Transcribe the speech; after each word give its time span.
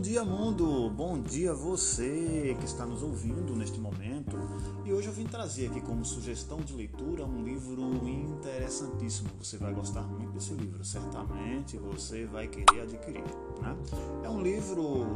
dia, 0.00 0.24
mundo! 0.24 0.88
Bom 0.88 1.20
dia 1.20 1.52
você 1.52 2.56
que 2.58 2.64
está 2.64 2.86
nos 2.86 3.02
ouvindo 3.02 3.54
neste 3.54 3.78
momento. 3.78 4.34
E 4.82 4.92
hoje 4.92 5.08
eu 5.08 5.12
vim 5.12 5.26
trazer 5.26 5.66
aqui 5.66 5.78
como 5.82 6.06
sugestão 6.06 6.58
de 6.60 6.72
leitura 6.72 7.26
um 7.26 7.44
livro 7.44 7.82
interessantíssimo. 8.08 9.28
Você 9.38 9.58
vai 9.58 9.74
gostar 9.74 10.00
muito 10.02 10.32
desse 10.32 10.54
livro, 10.54 10.82
certamente 10.82 11.76
você 11.76 12.24
vai 12.24 12.48
querer 12.48 12.80
adquirir. 12.80 13.22
Né? 13.60 13.76
É 14.24 14.30
um 14.30 14.40
livro 14.40 15.06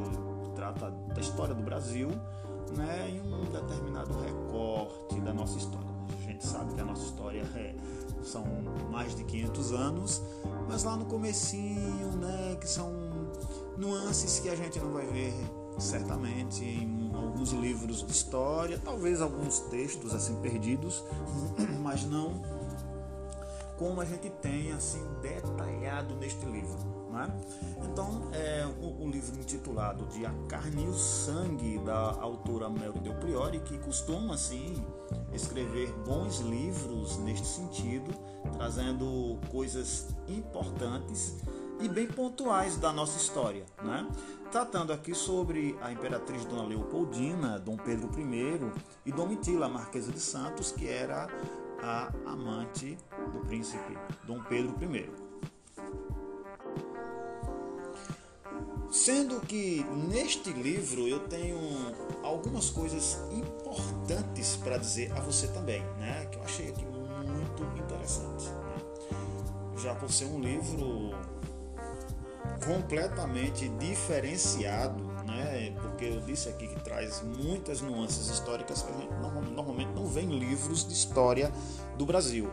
que 0.44 0.50
trata 0.50 0.90
da 0.90 1.20
história 1.20 1.54
do 1.54 1.62
Brasil 1.62 2.10
né, 2.76 3.08
em 3.08 3.20
um 3.22 3.44
determinado 3.50 4.12
recorte 4.20 5.18
da 5.20 5.32
nossa 5.32 5.56
história. 5.56 5.88
A 6.18 6.26
gente 6.30 6.46
sabe 6.46 6.74
que 6.74 6.80
a 6.80 6.84
nossa 6.84 7.04
história 7.04 7.42
é, 7.54 7.74
são 8.22 8.44
mais 8.90 9.16
de 9.16 9.24
500 9.24 9.72
anos, 9.72 10.22
mas 10.68 10.84
lá 10.84 10.94
no 10.94 11.06
comecinho, 11.06 12.12
né, 12.16 12.56
que 12.60 12.68
são 12.68 13.03
nuances 13.76 14.38
que 14.40 14.48
a 14.48 14.56
gente 14.56 14.78
não 14.78 14.92
vai 14.92 15.06
ver 15.06 15.34
certamente 15.78 16.64
em 16.64 17.10
alguns 17.14 17.50
livros 17.50 18.04
de 18.04 18.12
história, 18.12 18.78
talvez 18.78 19.20
alguns 19.20 19.60
textos 19.60 20.14
assim 20.14 20.36
perdidos, 20.36 21.02
mas 21.82 22.04
não 22.04 22.42
como 23.76 24.00
a 24.00 24.04
gente 24.04 24.30
tem 24.30 24.72
assim 24.72 25.02
detalhado 25.20 26.14
neste 26.16 26.44
livro. 26.46 26.94
Né? 27.10 27.28
Então, 27.84 28.28
é 28.32 28.66
o, 28.80 29.04
o, 29.04 29.08
livro 29.08 29.38
intitulado 29.38 30.04
de 30.06 30.26
A 30.26 30.32
Carne 30.48 30.84
e 30.84 30.88
o 30.88 30.94
Sangue, 30.94 31.78
da 31.78 32.10
autora 32.20 32.68
Mel 32.68 32.92
Del 32.94 33.14
Priori, 33.14 33.60
que 33.60 33.78
costuma 33.78 34.34
assim 34.34 34.84
escrever 35.32 35.92
bons 36.04 36.40
livros 36.40 37.16
neste 37.18 37.46
sentido, 37.46 38.12
trazendo 38.56 39.38
coisas 39.48 40.08
importantes 40.26 41.36
e 41.80 41.88
bem 41.88 42.06
pontuais 42.06 42.76
da 42.76 42.92
nossa 42.92 43.18
história, 43.18 43.64
né? 43.82 44.06
Tratando 44.50 44.92
aqui 44.92 45.14
sobre 45.14 45.76
a 45.80 45.90
imperatriz 45.90 46.44
Dona 46.44 46.64
Leopoldina, 46.64 47.58
Dom 47.58 47.76
Pedro 47.76 48.08
I 48.18 48.60
e 49.04 49.12
Domitila, 49.12 49.68
Marquesa 49.68 50.12
de 50.12 50.20
Santos, 50.20 50.70
que 50.70 50.88
era 50.88 51.28
a 51.82 52.12
amante 52.24 52.96
do 53.32 53.40
príncipe 53.46 53.98
Dom 54.24 54.40
Pedro 54.44 54.74
I. 54.80 55.10
Sendo 58.90 59.40
que 59.40 59.84
neste 60.08 60.52
livro 60.52 61.08
eu 61.08 61.18
tenho 61.18 61.58
algumas 62.22 62.70
coisas 62.70 63.18
importantes 63.32 64.56
para 64.56 64.78
dizer 64.78 65.12
a 65.12 65.20
você 65.20 65.48
também, 65.48 65.82
né? 65.98 66.26
Que 66.26 66.38
eu 66.38 66.44
achei 66.44 66.68
aqui 66.68 66.84
muito 66.84 67.62
interessante. 67.76 68.44
Né? 68.44 68.76
Já 69.78 69.94
por 69.96 70.10
ser 70.12 70.26
um 70.26 70.40
livro 70.40 71.10
completamente 72.64 73.68
diferenciado, 73.68 75.02
né? 75.24 75.74
Porque 75.80 76.04
eu 76.06 76.20
disse 76.20 76.48
aqui 76.48 76.68
que 76.68 76.80
traz 76.80 77.22
muitas 77.22 77.80
nuances 77.80 78.28
históricas 78.28 78.82
que 78.82 78.92
a 78.92 78.96
gente 78.96 79.12
normalmente 79.52 79.92
não 79.92 80.06
vê 80.06 80.22
em 80.22 80.38
livros 80.38 80.86
de 80.86 80.92
história 80.92 81.52
do 81.96 82.04
Brasil, 82.04 82.48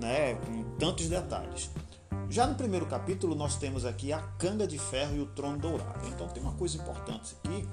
né? 0.00 0.34
Com 0.34 0.64
tantos 0.78 1.08
detalhes. 1.08 1.70
Já 2.28 2.46
no 2.46 2.54
primeiro 2.54 2.86
capítulo 2.86 3.34
nós 3.34 3.56
temos 3.56 3.84
aqui 3.84 4.12
a 4.12 4.20
canga 4.38 4.66
de 4.66 4.78
ferro 4.78 5.16
e 5.16 5.20
o 5.20 5.26
trono 5.26 5.58
dourado. 5.58 6.06
Então 6.08 6.26
tem 6.28 6.42
uma 6.42 6.54
coisa 6.54 6.76
importante 6.76 7.36
aqui 7.44 7.68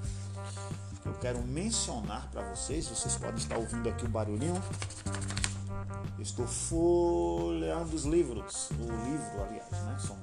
que 1.02 1.08
eu 1.08 1.14
quero 1.14 1.42
mencionar 1.42 2.30
para 2.30 2.42
vocês. 2.54 2.86
Vocês 2.86 3.16
podem 3.16 3.36
estar 3.36 3.56
ouvindo 3.56 3.88
aqui 3.88 4.04
o 4.04 4.08
barulhinho. 4.08 4.62
Estou 6.18 6.46
folheando 6.46 7.96
os 7.96 8.04
livros, 8.04 8.70
o 8.70 8.84
livro, 9.04 9.42
aliás, 9.42 9.70
né? 9.70 9.96
São 9.98 10.16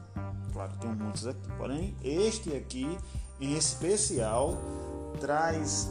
claro, 0.59 0.73
tem 0.81 0.91
muitos 0.91 1.25
aqui. 1.25 1.51
Porém, 1.57 1.95
este 2.03 2.55
aqui, 2.55 2.97
em 3.39 3.53
especial, 3.53 4.57
traz 5.19 5.89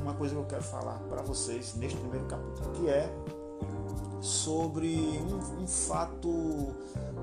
uma 0.00 0.14
coisa 0.14 0.34
que 0.34 0.40
eu 0.40 0.46
quero 0.46 0.64
falar 0.64 0.98
para 1.08 1.22
vocês 1.22 1.74
neste 1.76 1.98
primeiro 1.98 2.26
capítulo, 2.26 2.72
que 2.72 2.88
é 2.88 3.08
sobre 4.20 4.88
um, 4.88 5.62
um 5.62 5.66
fato 5.66 6.74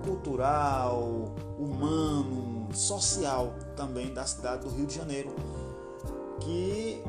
cultural, 0.06 1.36
humano, 1.60 2.70
social 2.74 3.54
também 3.76 4.14
da 4.14 4.26
cidade 4.26 4.64
do 4.64 4.70
Rio 4.70 4.86
de 4.86 4.96
Janeiro, 4.96 5.36
que 6.40 7.04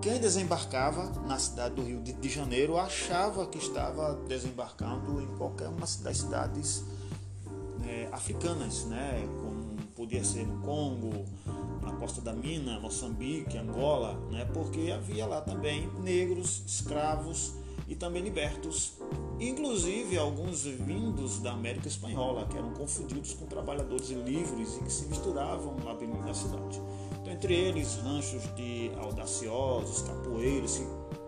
quem 0.00 0.18
desembarcava 0.18 1.10
na 1.26 1.38
cidade 1.38 1.74
do 1.74 1.82
Rio 1.82 2.00
de 2.00 2.28
Janeiro 2.28 2.78
achava 2.78 3.46
que 3.46 3.58
estava 3.58 4.14
desembarcando 4.28 5.20
em 5.20 5.26
qualquer 5.36 5.68
uma 5.68 5.80
das 5.80 6.16
cidades 6.18 6.84
é, 7.88 8.08
africanas, 8.12 8.84
né? 8.84 9.26
como 9.40 9.76
podia 9.94 10.22
ser 10.22 10.46
no 10.46 10.60
Congo, 10.60 11.24
na 11.82 11.92
Costa 11.92 12.20
da 12.20 12.32
Mina, 12.32 12.78
Moçambique, 12.80 13.56
Angola, 13.56 14.14
né? 14.30 14.44
porque 14.52 14.90
havia 14.90 15.26
lá 15.26 15.40
também 15.40 15.88
negros, 16.00 16.62
escravos 16.66 17.54
e 17.88 17.94
também 17.94 18.22
libertos, 18.22 18.94
inclusive 19.38 20.18
alguns 20.18 20.64
vindos 20.64 21.38
da 21.38 21.52
América 21.52 21.86
Espanhola, 21.86 22.46
que 22.46 22.56
eram 22.56 22.72
confundidos 22.74 23.32
com 23.34 23.46
trabalhadores 23.46 24.10
livres 24.10 24.76
e 24.76 24.84
que 24.84 24.92
se 24.92 25.06
misturavam 25.06 25.76
lá 25.84 25.94
dentro 25.94 26.20
da 26.22 26.34
cidade. 26.34 26.82
Então, 27.20 27.32
entre 27.32 27.54
eles, 27.54 27.94
ranchos 27.96 28.42
de 28.56 28.90
audaciosos, 29.00 30.02
capoeiros, 30.02 30.78
que 30.78 30.86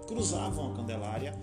cruzavam 0.08 0.72
a 0.72 0.74
Candelária 0.74 1.38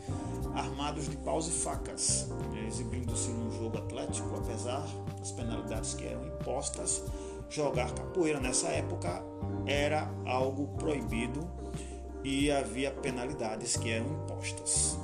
armados 0.56 1.10
de 1.10 1.18
paus 1.18 1.48
e 1.48 1.52
facas, 1.52 2.28
né, 2.52 2.66
exibindo-se 2.68 3.30
num 3.30 3.52
jogo 3.52 3.78
atlético, 3.78 4.36
apesar 4.38 4.86
das 5.26 5.32
penalidades 5.32 5.96
que 5.96 6.06
eram 6.06 6.24
impostas. 6.28 7.04
Jogar 7.50 7.92
capoeira 7.94 8.40
nessa 8.40 8.68
época 8.68 9.24
era 9.66 10.12
algo 10.26 10.68
proibido 10.78 11.48
e 12.24 12.52
havia 12.52 12.92
penalidades 12.92 13.76
que 13.76 13.90
eram 13.90 14.06
impostas. 14.06 14.98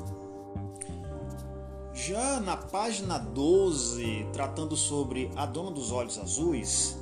Já 1.94 2.40
na 2.40 2.56
página 2.58 3.18
12, 3.18 4.28
tratando 4.32 4.76
sobre 4.76 5.32
a 5.36 5.46
Dona 5.46 5.72
dos 5.72 5.92
Olhos 5.92 6.18
Azuis, 6.18 6.98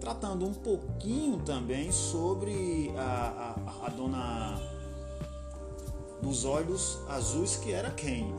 tratando 0.00 0.46
um 0.46 0.54
pouquinho 0.54 1.38
também 1.38 1.92
sobre 1.92 2.92
a, 2.96 3.54
a, 3.82 3.86
a 3.86 3.90
Dona 3.90 4.60
dos 6.22 6.44
olhos 6.44 7.00
azuis, 7.08 7.56
que 7.56 7.72
era 7.72 7.90
quem? 7.90 8.32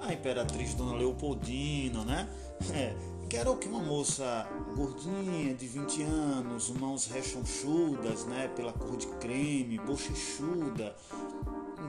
A 0.00 0.12
imperatriz 0.12 0.74
Dona 0.74 0.96
Leopoldina, 0.96 2.04
né? 2.04 2.28
É, 2.74 2.94
que 3.30 3.36
era 3.36 3.48
o 3.48 3.56
que? 3.56 3.68
Uma 3.68 3.78
moça 3.78 4.44
gordinha, 4.74 5.54
de 5.54 5.64
20 5.64 6.02
anos, 6.02 6.68
mãos 6.70 7.06
rechonchudas, 7.06 8.24
né? 8.24 8.50
Pela 8.56 8.72
cor 8.72 8.96
de 8.96 9.06
creme, 9.06 9.78
bochechuda. 9.78 10.96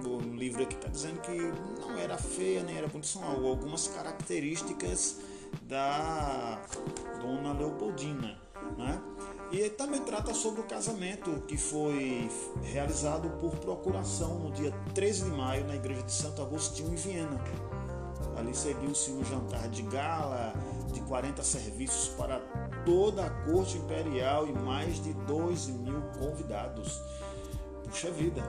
O 0.06 0.19
livro 0.19 0.62
aqui 0.62 0.75
está 0.75 0.88
dizendo 0.88 1.19
que 1.22 1.35
não 1.81 1.97
era 1.97 2.16
feia 2.16 2.62
nem 2.62 2.78
era 2.78 2.88
são 3.02 3.24
algumas 3.24 3.88
características 3.88 5.18
da 5.63 6.62
Dona 7.19 7.53
Leopoldina, 7.53 8.38
né? 8.78 9.02
E 9.52 9.68
também 9.72 10.02
trata 10.02 10.35
sobre 10.35 10.62
o 10.62 10.63
casamento 10.63 11.41
que 11.47 11.58
foi 11.58 12.29
realizado 12.62 13.29
por 13.40 13.56
procuração 13.58 14.38
no 14.38 14.52
dia 14.52 14.72
13 14.94 15.23
de 15.23 15.31
maio 15.31 15.66
na 15.66 15.75
igreja 15.75 16.03
de 16.03 16.12
Santo 16.12 16.40
Agostinho 16.40 16.94
em 16.94 16.96
Viena. 16.96 17.41
Ali 18.38 18.56
seguiu-se 18.56 19.12
um 19.12 19.25
jantar 19.25 19.68
de 19.69 19.81
gala 19.84 20.53
de 20.91 21.02
40 21.02 21.44
serviços 21.44 22.09
para 22.16 22.40
toda 22.85 23.25
a 23.25 23.29
corte 23.29 23.78
imperial 23.78 24.47
e 24.47 24.53
mais 24.53 25.02
de 25.03 25.13
2 25.13 25.68
mil 25.68 26.02
convidados. 26.19 27.00
Puxa 27.84 28.12
vida! 28.12 28.41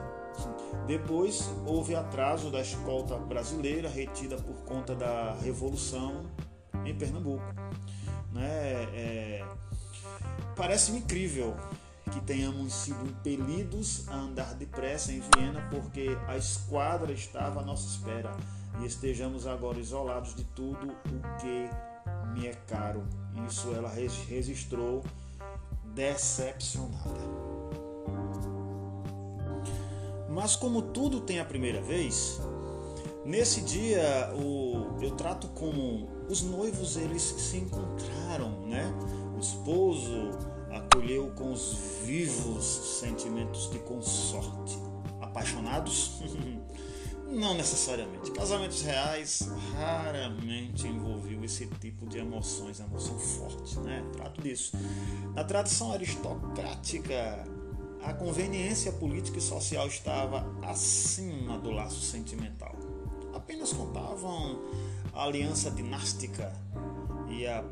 Depois 0.87 1.47
houve 1.65 1.95
atraso 1.95 2.49
da 2.49 2.61
escolta 2.61 3.15
brasileira 3.17 3.87
retida 3.87 4.35
por 4.37 4.55
conta 4.65 4.95
da 4.95 5.33
Revolução 5.41 6.25
em 6.83 6.95
Pernambuco. 6.95 7.43
Né? 8.31 8.83
É, 8.93 9.45
Parece-me 10.55 10.99
incrível 10.99 11.55
que 12.11 12.21
tenhamos 12.21 12.73
sido 12.73 13.07
impelidos 13.07 14.07
a 14.07 14.15
andar 14.15 14.53
depressa 14.53 15.11
em 15.11 15.19
Viena 15.19 15.67
porque 15.71 16.15
a 16.27 16.37
esquadra 16.37 17.11
estava 17.11 17.61
à 17.61 17.63
nossa 17.63 17.87
espera 17.87 18.31
e 18.79 18.85
estejamos 18.85 19.47
agora 19.47 19.79
isolados 19.79 20.35
de 20.35 20.43
tudo 20.43 20.91
o 20.91 21.37
que 21.41 21.69
me 22.33 22.47
é 22.47 22.53
caro. 22.67 23.03
Isso 23.47 23.71
ela 23.73 23.89
registrou 23.89 25.03
decepcionada. 25.93 27.21
Mas 30.29 30.55
como 30.55 30.81
tudo 30.81 31.21
tem 31.21 31.39
a 31.39 31.45
primeira 31.45 31.81
vez, 31.81 32.41
nesse 33.23 33.61
dia 33.61 34.33
o, 34.35 34.99
eu 35.01 35.11
trato 35.11 35.47
como 35.49 36.09
os 36.27 36.41
noivos 36.41 36.97
eles 36.97 37.21
se 37.21 37.57
encontraram, 37.57 38.65
né? 38.65 38.91
O 39.35 39.39
esposo 39.39 40.31
acolheu 40.71 41.31
com 41.35 41.51
os 41.51 42.01
vivos 42.03 42.65
sentimentos 42.99 43.69
de 43.69 43.79
consorte. 43.79 44.77
Apaixonados? 45.21 46.19
Não 47.33 47.55
necessariamente. 47.55 48.29
Casamentos 48.31 48.83
reais 48.83 49.49
raramente 49.75 50.87
envolviam 50.87 51.43
esse 51.43 51.65
tipo 51.65 52.07
de 52.07 52.19
emoções, 52.19 52.79
emoção 52.79 53.17
forte, 53.17 53.79
né? 53.79 54.05
Trato 54.13 54.39
disso. 54.39 54.77
Na 55.33 55.43
tradição 55.43 55.91
aristocrática, 55.91 57.43
a 58.03 58.13
conveniência 58.13 58.91
política 58.91 59.39
e 59.39 59.41
social 59.41 59.87
estava 59.87 60.45
acima 60.61 61.57
do 61.57 61.71
laço 61.71 62.01
sentimental. 62.01 62.75
Apenas 63.33 63.73
contavam 63.73 64.59
a 65.11 65.23
aliança 65.23 65.71
dinástica 65.71 66.53
e 67.29 67.47
a 67.47 67.63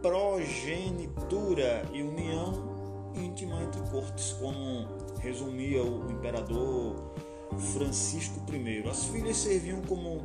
progenitura 0.00 1.84
e 1.92 2.00
união 2.00 3.12
íntima 3.16 3.60
entre 3.60 3.80
cortes, 3.90 4.32
como 4.34 4.86
resumia 5.18 5.82
o 5.82 6.08
imperador 6.12 7.12
Francisco 7.56 8.40
I. 8.52 8.88
As 8.88 9.04
filhas 9.04 9.36
serviam 9.36 9.80
como 9.82 10.22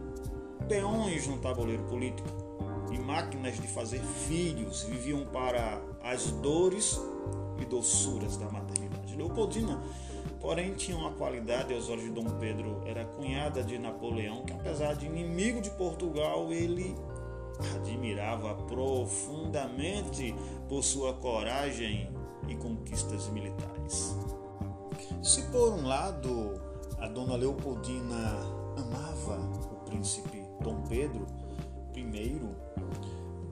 peões 0.67 1.27
no 1.27 1.37
tabuleiro 1.37 1.83
político 1.83 2.27
e 2.91 2.97
máquinas 2.97 3.55
de 3.59 3.67
fazer 3.67 3.99
filhos, 3.99 4.83
viviam 4.83 5.25
para 5.25 5.81
as 6.03 6.31
dores 6.31 6.99
e 7.59 7.65
doçuras 7.65 8.37
da 8.37 8.49
maternidade. 8.49 9.15
Leopoldina, 9.15 9.81
porém, 10.39 10.73
tinha 10.73 10.97
uma 10.97 11.11
qualidade 11.11 11.73
aos 11.73 11.89
olhos 11.89 12.03
de 12.03 12.11
Dom 12.11 12.29
Pedro, 12.39 12.81
era 12.85 13.05
cunhada 13.05 13.63
de 13.63 13.77
Napoleão, 13.77 14.43
que 14.43 14.53
apesar 14.53 14.95
de 14.95 15.05
inimigo 15.05 15.61
de 15.61 15.69
Portugal, 15.71 16.51
ele 16.51 16.95
admirava 17.75 18.55
profundamente 18.55 20.35
por 20.67 20.83
sua 20.83 21.13
coragem 21.13 22.09
e 22.47 22.55
conquistas 22.55 23.29
militares. 23.29 24.15
Se 25.21 25.43
por 25.43 25.73
um 25.73 25.85
lado 25.85 26.72
a 27.03 27.07
dona 27.07 27.35
Leopoldina 27.35 28.39
amava 28.77 29.37
o 29.73 29.89
príncipe 29.89 30.41
Dom 30.61 30.83
Pedro 30.87 31.27
I. 31.93 32.39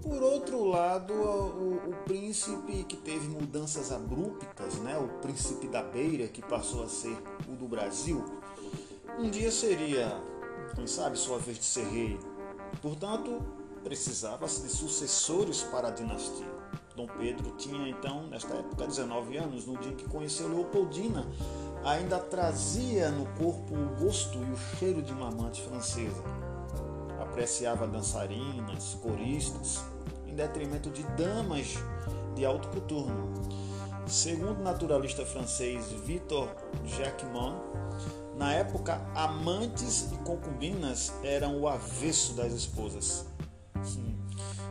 Por 0.01 0.23
outro 0.23 0.63
lado, 0.63 1.13
o, 1.13 1.89
o, 1.89 1.95
príncipe 2.05 2.85
que 2.85 2.95
teve 2.95 3.27
mudanças 3.27 3.91
abruptas, 3.91 4.75
né? 4.75 4.97
o 4.97 5.19
príncipe 5.19 5.67
da 5.67 5.83
Beira, 5.83 6.29
que 6.29 6.41
passou 6.41 6.83
a 6.83 6.87
ser 6.87 7.15
o 7.47 7.51
do 7.51 7.67
Brasil, 7.67 8.23
um 9.19 9.29
dia 9.29 9.51
seria, 9.51 10.17
quem 10.73 10.87
sabe, 10.87 11.17
sua 11.17 11.37
vez 11.37 11.59
de 11.59 11.65
ser 11.65 11.85
rei. 11.87 12.17
Portanto, 12.81 13.41
precisava-se 13.83 14.61
de 14.61 14.69
sucessores 14.69 15.61
para 15.63 15.89
a 15.89 15.91
dinastia. 15.91 16.49
Dom 16.95 17.07
Pedro 17.07 17.51
tinha 17.57 17.89
então, 17.89 18.27
nesta 18.27 18.53
época, 18.53 18.87
19 18.87 19.37
anos, 19.37 19.65
no 19.65 19.77
dia 19.77 19.91
em 19.91 19.95
que 19.95 20.09
conheceu 20.09 20.47
Leopoldina, 20.47 21.25
ainda 21.83 22.19
trazia 22.19 23.09
no 23.09 23.25
corpo 23.37 23.73
o 23.73 24.03
gosto 24.03 24.37
e 24.37 24.51
o 24.51 24.57
cheiro 24.77 25.01
de 25.01 25.11
uma 25.13 25.29
amante 25.29 25.61
francesa. 25.61 26.23
Apreciava 27.19 27.87
dançarinas, 27.87 28.97
coristas, 29.01 29.81
em 30.27 30.35
detrimento 30.35 30.89
de 30.89 31.03
damas 31.15 31.75
de 32.35 32.45
alto 32.45 32.67
coturno. 32.69 33.33
Segundo 34.07 34.59
o 34.59 34.63
naturalista 34.63 35.25
francês 35.25 35.91
Victor 36.05 36.49
Jacquemont, 36.85 37.55
na 38.37 38.53
época, 38.53 38.99
amantes 39.13 40.11
e 40.11 40.15
concubinas 40.23 41.13
eram 41.23 41.59
o 41.59 41.67
avesso 41.67 42.33
das 42.33 42.53
esposas. 42.53 43.25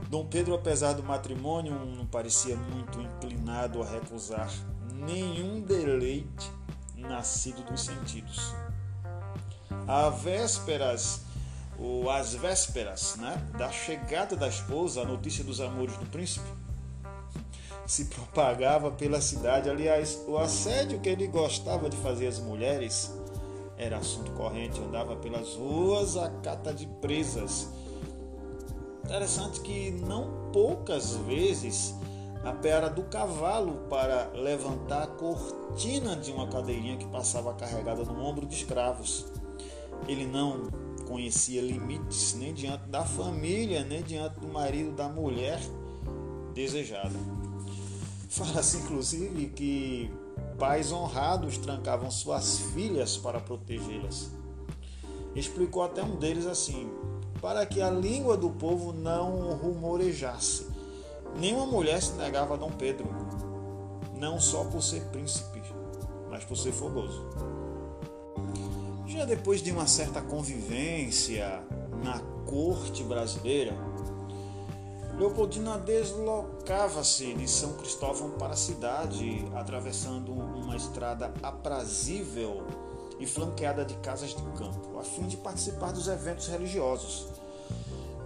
Dom 0.09 0.27
Pedro, 0.27 0.55
apesar 0.55 0.95
do 0.95 1.05
matrimônio, 1.05 1.73
não 1.73 2.05
parecia 2.05 2.57
muito 2.57 3.01
inclinado 3.01 3.81
a 3.81 3.87
recusar 3.87 4.51
nenhum 4.93 5.61
deleite 5.61 6.51
nascido 7.11 7.63
dos 7.63 7.85
sentidos. 7.85 8.55
Às 9.87 10.23
vésperas, 10.23 11.23
ou 11.79 12.09
às 12.09 12.35
vésperas 12.35 13.17
né, 13.17 13.37
da 13.59 13.71
chegada 13.71 14.37
da 14.37 14.49
esposa, 14.49 15.03
a 15.03 15.05
notícia 15.05 15.43
dos 15.43 15.61
amores 15.61 15.97
do 15.97 16.07
príncipe 16.07 16.49
se 17.87 18.05
propagava 18.05 18.93
pela 18.93 19.21
cidade. 19.21 19.69
Aliás, 19.69 20.23
o 20.29 20.39
assédio 20.39 21.01
que 21.01 21.09
ele 21.09 21.27
gostava 21.27 21.91
de 21.91 21.97
fazer 21.97 22.29
às 22.29 22.39
mulheres 22.39 23.13
era 23.77 23.97
assunto 23.97 24.31
corrente, 24.33 24.81
andava 24.81 25.17
pelas 25.17 25.55
ruas 25.55 26.17
a 26.17 26.31
cata 26.43 26.73
de 26.73 26.87
presas. 26.87 27.69
Interessante 29.05 29.61
que 29.61 29.91
não 29.91 30.51
poucas 30.53 31.17
vezes 31.17 31.95
a 32.43 32.53
pera 32.53 32.89
do 32.89 33.03
cavalo 33.03 33.87
para 33.91 34.31
levantar 34.35 35.03
a 35.03 35.07
cortina 35.07 36.17
de 36.17 36.33
uma 36.33 36.49
cadeirinha 36.49 36.97
que 36.97 37.07
passava 37.07 37.53
carregada 37.55 38.03
no 38.05 38.25
ombro 38.25 38.47
de 38.47 38.55
escravos. 38.55 39.27
Ele 40.09 40.27
não 40.27 40.69
conhecia 41.07 41.61
limites 41.61 42.35
nem 42.35 42.55
diante 42.55 42.85
da 42.89 43.05
família, 43.05 43.85
nem 43.85 44.03
diante 44.03 44.41
do 44.41 44.49
marido 44.49 44.93
da 44.93 45.09
mulher 45.09 45.61
desejada. 46.55 47.19
Fala-se 48.31 48.79
inclusive 48.79 49.49
que 49.49 50.11
pais 50.59 50.93
honrados 50.93 51.59
trancavam 51.59 52.11
suas 52.11 52.59
filhas 52.73 53.17
para 53.19 53.41
protegê-las. 53.41 54.31
Explicou 55.35 55.83
até 55.83 56.03
um 56.03 56.17
deles 56.17 56.47
assim: 56.47 56.91
para 57.43 57.67
que 57.67 57.83
a 57.83 57.91
língua 57.91 58.37
do 58.37 58.51
povo 58.51 58.93
não 58.93 59.53
rumorejasse 59.57 60.70
Nenhuma 61.37 61.67
mulher 61.67 62.03
se 62.03 62.13
negava 62.13 62.55
a 62.55 62.57
Dom 62.57 62.71
Pedro, 62.73 63.09
não 64.17 64.41
só 64.41 64.65
por 64.65 64.83
ser 64.83 65.03
príncipe, 65.07 65.63
mas 66.29 66.45
por 66.45 66.57
ser 66.57 66.73
fogoso. 66.73 67.27
Já 69.07 69.25
depois 69.25 69.63
de 69.63 69.73
uma 69.73 69.87
certa 69.87 70.21
convivência 70.21 71.63
na 72.03 72.21
corte 72.47 73.03
brasileira, 73.03 73.75
Leopoldina 75.19 75.77
deslocava-se 75.77 77.35
de 77.35 77.47
São 77.47 77.75
Cristóvão 77.75 78.31
para 78.31 78.55
a 78.55 78.57
cidade, 78.57 79.45
atravessando 79.55 80.33
uma 80.33 80.75
estrada 80.75 81.31
aprazível 81.43 82.67
e 83.19 83.27
flanqueada 83.27 83.85
de 83.85 83.95
casas 83.97 84.31
de 84.31 84.43
campo, 84.57 84.99
a 84.99 85.03
fim 85.03 85.27
de 85.27 85.37
participar 85.37 85.93
dos 85.93 86.09
eventos 86.09 86.47
religiosos. 86.47 87.27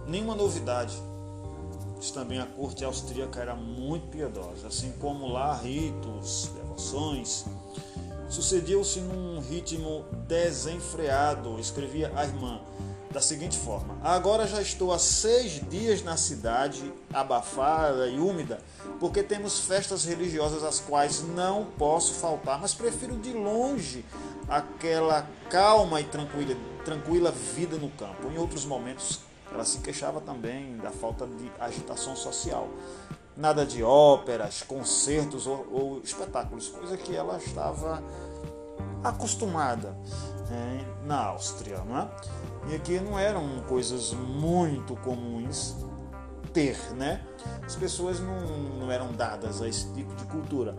Nenhuma 0.07 0.35
novidade, 0.35 0.95
também 2.13 2.39
a 2.39 2.45
corte 2.45 2.83
austríaca 2.83 3.39
era 3.39 3.55
muito 3.55 4.07
piedosa, 4.07 4.67
assim 4.67 4.93
como 4.99 5.27
lá 5.27 5.55
ritos, 5.55 6.49
devoções. 6.55 7.45
Sucediu-se 8.29 8.99
num 8.99 9.39
ritmo 9.39 10.05
desenfreado, 10.27 11.59
escrevia 11.59 12.11
a 12.15 12.25
irmã 12.25 12.59
da 13.15 13.21
seguinte 13.21 13.57
forma: 13.57 13.97
Agora 14.03 14.45
já 14.45 14.61
estou 14.61 14.91
há 14.91 14.99
seis 14.99 15.61
dias 15.69 16.03
na 16.03 16.17
cidade, 16.17 16.91
abafada 17.13 18.07
e 18.07 18.19
úmida, 18.19 18.59
porque 18.99 19.23
temos 19.23 19.59
festas 19.59 20.03
religiosas 20.03 20.63
às 20.63 20.81
quais 20.81 21.21
não 21.21 21.65
posso 21.77 22.13
faltar, 22.15 22.59
mas 22.59 22.73
prefiro 22.73 23.15
de 23.15 23.31
longe 23.31 24.03
aquela 24.49 25.27
calma 25.49 26.01
e 26.01 26.03
tranquila, 26.03 26.55
tranquila 26.83 27.31
vida 27.31 27.77
no 27.77 27.89
campo. 27.89 28.29
Em 28.29 28.37
outros 28.37 28.65
momentos 28.65 29.21
ela 29.55 29.65
se 29.65 29.79
queixava 29.79 30.21
também 30.21 30.77
da 30.77 30.91
falta 30.91 31.25
de 31.25 31.51
agitação 31.59 32.15
social. 32.15 32.67
Nada 33.35 33.65
de 33.65 33.83
óperas, 33.83 34.61
concertos 34.61 35.47
ou, 35.47 35.67
ou 35.71 36.01
espetáculos, 36.01 36.67
coisa 36.69 36.95
que 36.95 37.15
ela 37.15 37.37
estava 37.37 38.01
acostumada 39.03 39.97
é, 40.51 41.05
na 41.05 41.25
Áustria. 41.25 41.79
Não 41.79 41.97
é? 41.97 42.09
E 42.69 42.75
aqui 42.75 42.99
não 42.99 43.17
eram 43.17 43.61
coisas 43.67 44.13
muito 44.13 44.95
comuns 44.97 45.75
ter, 46.53 46.77
né? 46.93 47.21
As 47.65 47.75
pessoas 47.75 48.19
não, 48.19 48.39
não 48.79 48.91
eram 48.91 49.11
dadas 49.11 49.61
a 49.61 49.67
esse 49.67 49.91
tipo 49.93 50.13
de 50.15 50.25
cultura. 50.25 50.75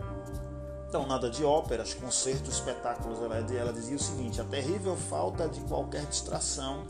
Então, 0.89 1.05
nada 1.05 1.29
de 1.29 1.43
óperas, 1.43 1.93
concertos, 1.93 2.55
espetáculos. 2.55 3.19
Ela, 3.21 3.37
ela 3.37 3.73
dizia 3.73 3.95
o 3.95 3.99
seguinte: 3.99 4.41
a 4.41 4.43
terrível 4.43 4.95
falta 4.95 5.47
de 5.47 5.59
qualquer 5.61 6.05
distração 6.05 6.85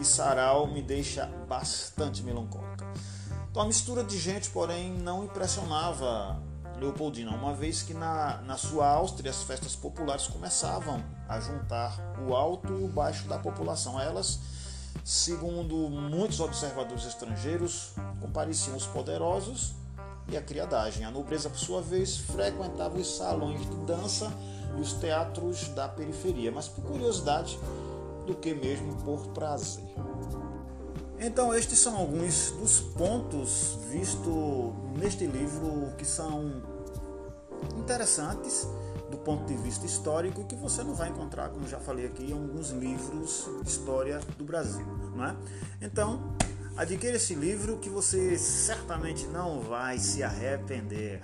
e 0.00 0.04
sarau 0.04 0.66
me 0.66 0.80
deixa 0.80 1.26
bastante 1.46 2.22
melancólica. 2.22 2.86
Então 3.50 3.62
a 3.62 3.66
mistura 3.66 4.02
de 4.02 4.18
gente, 4.18 4.48
porém, 4.50 4.92
não 4.92 5.24
impressionava 5.24 6.40
Leopoldina, 6.78 7.30
uma 7.32 7.52
vez 7.52 7.82
que 7.82 7.92
na, 7.92 8.38
na 8.46 8.56
sua 8.56 8.88
Áustria 8.88 9.30
as 9.30 9.42
festas 9.42 9.76
populares 9.76 10.26
começavam 10.26 11.04
a 11.28 11.38
juntar 11.38 11.98
o 12.26 12.34
alto 12.34 12.72
e 12.72 12.84
o 12.84 12.88
baixo 12.88 13.28
da 13.28 13.38
população. 13.38 14.00
Elas, 14.00 14.40
segundo 15.04 15.74
muitos 15.90 16.40
observadores 16.40 17.04
estrangeiros, 17.04 17.92
compareciam 18.18 18.76
os 18.76 18.86
poderosos 18.86 19.74
e 20.28 20.36
a 20.38 20.42
criadagem. 20.42 21.04
A 21.04 21.10
nobreza, 21.10 21.50
por 21.50 21.58
sua 21.58 21.82
vez, 21.82 22.16
frequentava 22.16 22.96
os 22.96 23.16
salões 23.16 23.60
de 23.60 23.76
dança 23.84 24.32
e 24.78 24.80
os 24.80 24.94
teatros 24.94 25.68
da 25.68 25.86
periferia. 25.86 26.50
Mas 26.50 26.66
por 26.66 26.82
curiosidade, 26.84 27.58
do 28.30 28.36
que 28.36 28.54
mesmo 28.54 28.94
por 29.02 29.26
prazer. 29.28 29.84
Então, 31.18 31.52
estes 31.52 31.78
são 31.78 31.96
alguns 31.96 32.52
dos 32.52 32.80
pontos 32.80 33.78
vistos 33.90 34.72
neste 34.96 35.26
livro 35.26 35.92
que 35.98 36.04
são 36.04 36.62
interessantes 37.76 38.66
do 39.10 39.18
ponto 39.18 39.44
de 39.44 39.56
vista 39.60 39.84
histórico 39.84 40.44
que 40.44 40.54
você 40.54 40.84
não 40.84 40.94
vai 40.94 41.08
encontrar, 41.08 41.50
como 41.50 41.66
já 41.68 41.78
falei 41.78 42.06
aqui, 42.06 42.30
em 42.30 42.32
alguns 42.32 42.70
livros 42.70 43.48
de 43.62 43.68
história 43.68 44.20
do 44.38 44.44
Brasil, 44.44 44.86
não 45.14 45.24
é? 45.24 45.36
Então, 45.82 46.36
adquira 46.76 47.16
esse 47.16 47.34
livro 47.34 47.78
que 47.78 47.90
você 47.90 48.38
certamente 48.38 49.26
não 49.26 49.60
vai 49.60 49.98
se 49.98 50.22
arrepender. 50.22 51.22